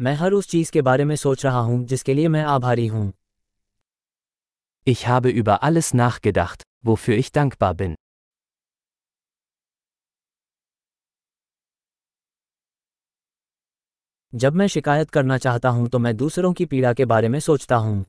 मैं 0.00 0.14
हर 0.14 0.32
उस 0.32 0.48
चीज 0.48 0.70
के 0.70 0.82
बारे 0.82 1.04
में 1.04 1.16
सोच 1.16 1.44
रहा 1.44 1.58
हूं 1.58 1.84
जिसके 1.84 2.14
लिए 2.14 2.28
मैं 2.28 2.42
आभारी 2.42 2.86
हूं 2.86 3.10
Ich 4.86 5.00
habe 5.08 5.30
über 5.40 5.56
alles 5.68 5.88
nachgedacht, 5.94 6.62
wofür 6.86 7.16
ich 7.18 7.30
dankbar 7.38 7.72
bin. 7.74 7.94
जब 14.34 14.54
मैं 14.54 14.66
शिकायत 14.66 15.10
करना 15.10 15.38
चाहता 15.38 15.68
हूं 15.68 15.86
तो 15.88 15.98
मैं 15.98 16.16
दूसरों 16.16 16.52
की 16.52 16.66
पीड़ा 16.66 16.92
के 16.92 17.04
बारे 17.04 17.28
में 17.28 17.40
सोचता 17.40 17.76
हूं 17.76 18.02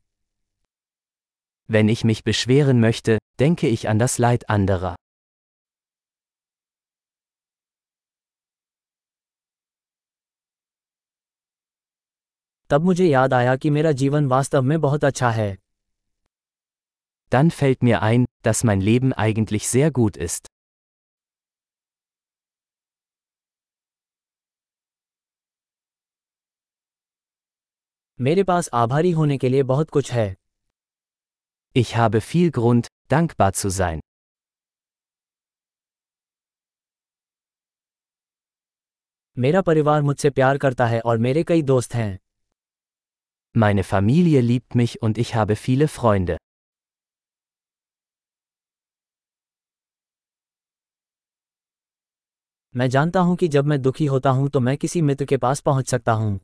Wenn 1.69 1.91
ich 1.95 2.03
mich 2.11 2.23
beschweren 2.23 2.79
möchte, 2.79 3.17
denke 3.39 3.67
ich 3.67 3.89
an 3.89 3.99
das 3.99 4.17
Leid 4.25 4.49
anderer. 4.57 4.95
तब 12.69 12.83
मुझे 12.83 13.05
याद 13.05 13.33
आया 13.33 13.55
कि 13.55 13.69
मेरा 13.69 13.91
जीवन 13.91 14.25
वास्तव 14.27 14.61
में 14.61 14.79
बहुत 14.81 15.05
अच्छा 15.05 15.29
है 15.29 15.55
Dann 17.31 17.49
fällt 17.55 17.83
mir 17.87 17.97
ein, 18.01 18.25
dass 18.45 18.61
mein 18.69 18.81
Leben 18.81 19.11
eigentlich 19.23 19.65
sehr 19.69 19.89
gut 19.99 20.17
ist. 20.27 20.47
मेरे 28.19 28.43
पास 28.43 28.69
आभारी 28.73 29.11
होने 29.11 29.37
के 29.37 29.49
लिए 29.49 29.63
बहुत 29.63 29.89
कुछ 29.89 30.11
है 30.11 30.35
Ich 31.75 31.95
habe 31.97 32.21
viel 32.29 32.51
Grund, 32.59 32.87
dankbar 33.11 33.51
zu 33.55 33.75
sein. 33.79 34.01
मेरा 39.37 39.61
परिवार 39.61 40.01
मुझसे 40.01 40.29
प्यार 40.29 40.57
करता 40.57 40.85
है 40.87 40.99
और 41.01 41.17
मेरे 41.17 41.43
कई 41.43 41.61
दोस्त 41.61 41.93
हैं 41.93 42.17
Meine 43.56 43.84
Familie 43.84 44.40
liebt 44.40 44.74
mich 44.74 45.00
und 45.00 45.16
ich 45.16 45.34
habe 45.36 45.54
viele 45.54 45.86
Freunde. 45.88 46.36
मैं 52.76 52.88
जानता 52.90 53.20
हूं 53.20 53.36
कि 53.36 53.48
जब 53.48 53.64
मैं 53.64 53.80
दुखी 53.82 54.06
होता 54.06 54.30
हूं 54.30 54.48
तो 54.48 54.60
मैं 54.60 54.76
किसी 54.76 55.02
मित्र 55.02 55.24
के 55.24 55.36
पास 55.36 55.60
पहुंच 55.60 55.88
सकता 55.88 56.12
हूं 56.12 56.38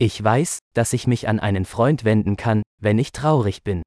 Ich 0.00 0.18
weiß, 0.24 0.52
dass 0.78 0.92
ich 0.98 1.06
mich 1.12 1.24
an 1.32 1.40
einen 1.48 1.64
Freund 1.70 2.04
wenden 2.04 2.36
kann, 2.42 2.62
wenn 2.82 3.00
ich 3.04 3.12
traurig 3.20 3.62
bin. 3.68 3.82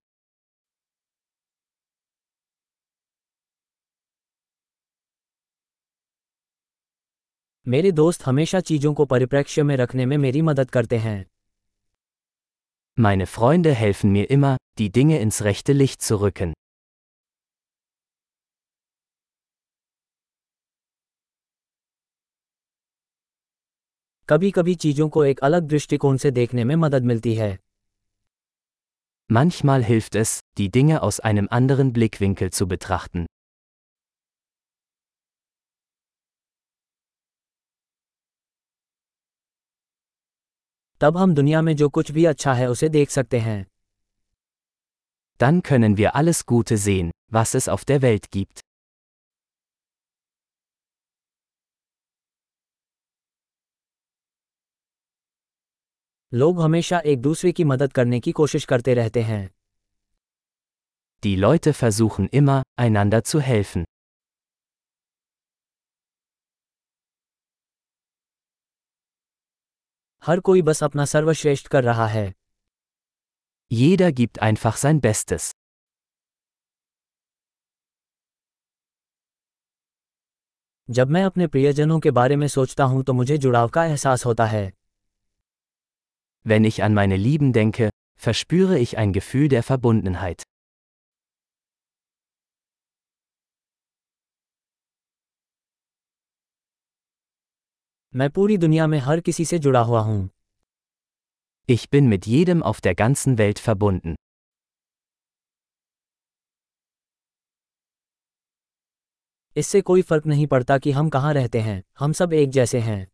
मेरे 7.68 7.92
दोस्त 7.92 8.26
हमेशा 8.26 8.60
चीजों 8.60 8.94
को 8.94 9.06
परिप्रेक्ष्य 9.06 9.64
में 9.64 9.76
रखने 9.78 10.06
में 10.06 10.18
मेरी 10.18 10.42
मदद 10.42 10.70
करते 10.70 10.98
हैं 10.98 11.26
Meine 12.98 13.26
Freunde 13.26 13.74
helfen 13.74 14.12
mir 14.12 14.30
immer, 14.30 14.58
die 14.78 14.92
Dinge 14.92 15.20
ins 15.20 15.44
rechte 15.44 15.74
Licht 15.74 16.02
zu 16.02 16.22
rücken. 16.22 16.54
कभी 24.30 24.52
कभी 24.52 24.76
चीजों 24.76 25.10
को 25.10 25.24
एक 25.26 25.40
अलग 25.40 25.64
दृष्टिकोण 25.64 26.18
से 26.18 26.32
देखने 26.32 26.64
में 26.64 26.76
मदद 26.76 27.04
मिलती 27.04 27.36
है 27.36 27.58
Manchmal 29.32 29.84
hilft 29.84 30.16
es, 30.16 30.40
die 30.58 30.70
Dinge 30.70 31.02
aus 31.02 31.20
einem 31.20 31.48
anderen 31.50 31.94
Blickwinkel 31.94 32.52
zu 32.52 32.68
betrachten. 32.68 33.26
तब 41.00 41.18
हम 41.18 41.34
दुनिया 41.36 41.62
में 41.62 41.76
जो 41.76 41.90
कुछ 41.90 42.12
भी 42.12 42.26
अच्छा 42.26 42.54
है 42.54 42.70
उसे 42.70 42.90
देख 42.90 43.10
सकते 43.10 43.40
हैं 43.40 43.66
Dann 45.40 45.62
können 45.70 45.98
wir 45.98 46.12
alles 46.16 46.40
Gute 46.52 46.78
sehen, 46.78 47.10
was 47.32 47.56
es 47.60 47.68
auf 47.76 47.84
der 47.90 48.02
Welt 48.04 48.30
gibt. 48.36 48.62
लोग 56.34 56.62
हमेशा 56.62 57.00
एक 57.00 57.22
दूसरे 57.22 57.52
की 57.52 57.64
मदद 57.64 57.92
करने 57.94 58.20
की 58.20 58.32
कोशिश 58.32 58.66
करते 58.66 58.94
रहते 58.94 59.22
हैं 59.22 59.50
Die 61.24 61.36
Leute 61.36 61.74
versuchen 61.74 62.30
immer, 62.42 62.62
einander 62.82 63.22
zu 63.32 63.42
helfen. 63.50 63.84
हर 70.28 70.40
कोई 70.40 70.62
बस 70.62 70.84
अपना 70.84 71.06
सर्वश्रेष्ठ 71.06 71.68
कर 71.68 71.84
रहा 71.84 72.08
है 72.08 72.32
Jeder 73.72 74.12
gibt 74.12 74.40
einfach 74.40 74.78
sein 74.78 75.00
Bestes. 75.02 75.52
जब 80.90 81.10
मैं 81.10 81.24
अपने 81.24 81.48
प्रियजनों 81.48 82.00
के 82.00 82.12
बारे 82.12 82.36
में 82.36 82.48
सोचता 82.48 82.84
हूं 82.84 83.04
तो 83.04 83.14
मुझे 83.14 83.38
जुड़ाव 83.38 83.70
का 83.70 83.86
एहसास 83.86 84.26
होता 84.26 84.46
है 84.46 84.72
Wenn 86.46 86.66
ich 86.70 86.82
an 86.84 86.94
meine 86.94 87.18
Lieben 87.18 87.54
denke, 87.54 87.90
verspüre 88.26 88.80
ich 88.80 88.98
ein 88.98 89.14
Gefühl 89.14 89.48
der 89.48 89.64
Verbundenheit. 89.64 90.44
मैं 98.15 98.29
पूरी 98.31 98.57
दुनिया 98.57 98.87
में 98.87 98.99
हर 98.99 99.21
किसी 99.21 99.45
से 99.45 99.59
जुड़ा 99.59 99.81
हुआ 99.81 100.01
हूँ 100.01 100.29
Ich 101.69 101.83
bin 101.95 102.07
mit 102.13 102.27
jedem 102.27 102.63
auf 102.71 102.79
der 102.87 102.95
ganzen 103.01 103.37
Welt 103.39 103.59
verbunden. 103.65 104.15
इससे 109.57 109.81
कोई 109.81 110.03
फ़र्क 110.03 110.27
नहीं 110.27 110.47
पड़ता 110.47 110.79
कि 110.79 110.91
हम 110.91 111.09
कहाँ 111.09 111.33
रहते 111.35 111.61
हैं 111.61 111.83
हम 111.99 112.13
सब 112.13 112.33
एक 112.33 112.51
जैसे 112.51 112.81
हैं 112.81 113.07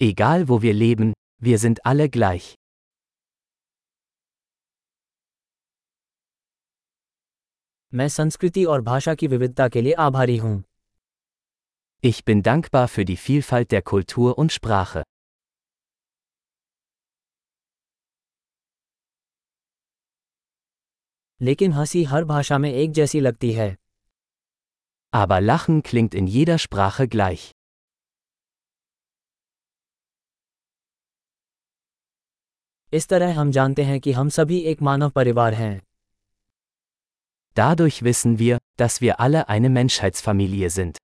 Egal 0.00 0.46
wo 0.50 0.58
wir 0.64 0.74
leben, 0.74 1.12
wir 1.42 1.58
sind 1.58 1.80
alle 1.92 2.08
gleich. 2.16 2.54
मैं 7.92 8.08
संस्कृति 8.08 8.64
और 8.64 8.80
भाषा 8.80 9.14
की 9.14 9.26
विविधता 9.26 9.68
के 9.68 9.82
लिए 9.82 9.92
आभारी 9.92 10.36
हूँ 10.36 10.62
Ich 12.01 12.23
bin 12.23 12.43
dankbar 12.43 12.87
für 12.87 13.03
die 13.03 13.17
Vielfalt 13.17 13.71
der 13.71 13.81
Kultur 13.81 14.37
und 14.37 14.51
Sprache. 14.51 15.01
लेकिन 21.41 21.73
हंसी 21.73 22.03
हर 22.03 22.23
भाषा 22.25 22.57
में 22.57 22.71
एक 22.71 22.91
जैसी 22.91 23.19
लगती 23.19 23.51
है 23.53 23.75
Aber 25.13 25.39
Lachen 25.47 25.81
klingt 25.89 26.15
in 26.21 26.27
jeder 26.35 26.57
Sprache 26.65 27.07
gleich. 27.15 27.51
इस 32.93 33.07
तरह 33.07 33.39
हम 33.39 33.51
जानते 33.51 33.83
हैं 33.83 33.99
कि 33.99 34.11
हम 34.11 34.29
सभी 34.37 34.59
एक 34.71 34.81
मानव 34.81 35.09
परिवार 35.19 35.53
हैं 35.53 35.81
Dadurch 37.55 38.01
wissen 38.09 38.37
wir, 38.39 38.57
dass 38.81 39.01
wir 39.01 39.19
alle 39.25 39.47
eine 39.55 39.69
Menschheitsfamilie 39.79 40.69
sind. 40.69 40.97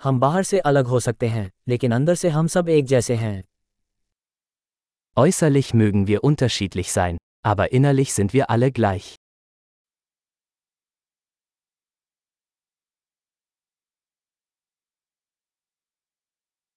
हम 0.00 0.20
बाहर 0.20 0.42
से 0.42 0.58
अलग 0.60 0.86
हो 0.86 1.00
सकते 1.00 1.28
हैं 1.28 1.50
लेकिन 1.68 1.92
अंदर 1.92 2.14
से 2.14 2.28
हम 2.28 2.46
सब 2.46 2.68
एक 2.68 2.84
जैसे 2.84 3.14
हैं 3.16 3.42
Äußerlich 5.16 5.68
mögen 5.74 6.06
wir 6.06 6.24
unterschiedlich 6.24 6.92
sein, 6.92 7.16
aber 7.42 7.72
innerlich 7.72 8.12
sind 8.12 8.34
wir 8.34 8.50
alle 8.50 8.70
gleich. 8.70 9.14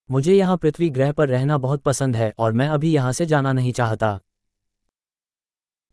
मुझे 0.10 0.33
यहाँ 0.33 0.57
पृथ्वी 0.57 0.89
ग्रह 0.89 1.12
पर 1.12 1.30
रहना 1.30 1.57
बहुत 1.57 1.81
पसंद 1.83 2.15
है 2.15 2.31
और 2.39 2.54
मैं 2.54 2.68
अभी 2.68 2.92
यहाँ 2.94 3.12
से 3.13 3.25
जाना 3.25 3.54
नहीं 3.54 3.74
चाहता 3.74 4.19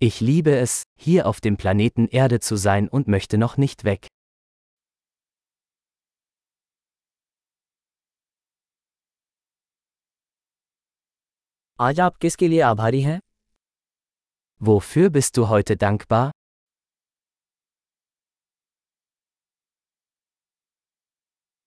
Ich 0.01 0.21
liebe 0.21 0.55
es, 0.63 0.83
hier 0.95 1.27
auf 1.27 1.41
dem 1.41 1.57
Planeten 1.57 2.07
Erde 2.09 2.39
zu 2.41 2.57
sein 2.57 2.89
und 2.89 3.09
möchte 3.09 3.39
noch 3.39 3.57
nicht 3.57 3.85
weg. 3.85 4.09
आज 11.79 12.01
आप 12.01 12.17
किसके 12.17 12.49
लिए 12.49 12.61
आभारी 12.61 13.03
हैं? 13.03 13.21
वो 14.63 14.79
फ्यू 14.79 15.11
बिस्तु 15.11 15.43
हॉयते 15.43 15.75
दंकबा 15.75 16.33